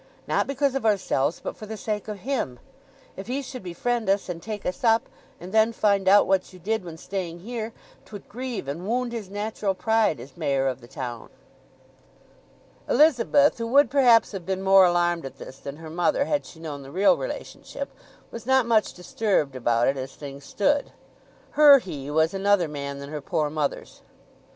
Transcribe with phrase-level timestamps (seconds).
[0.25, 2.57] Not because of ourselves, but for the sake of him.
[3.15, 5.07] If he should befriend us, and take us up,
[5.39, 7.71] and then find out what you did when staying here,
[8.03, 11.29] 'twould grieve and wound his natural pride as Mayor of the town."
[12.89, 16.59] Elizabeth, who would perhaps have been more alarmed at this than her mother had she
[16.59, 17.89] known the real relationship,
[18.31, 20.91] was not much disturbed about it as things stood.
[21.51, 24.01] Her "he" was another man than her poor mother's.